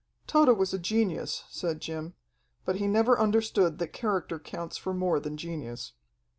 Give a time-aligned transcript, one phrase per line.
[0.25, 2.15] "Tode was a genius," said Jim,
[2.65, 5.93] "but he never understood that character counts for more than genius."